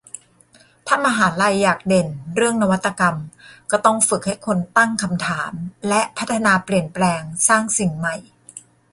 [0.87, 3.17] ถ้ามหาลัยอยากเด่นเรื่องนวัตกรรม
[3.71, 5.53] ก็ต้องฝึกให้คนตั้งคำถาม
[5.87, 8.15] และพัฒนาเปลี่ยนแปลงสร้างสิ่งใหม่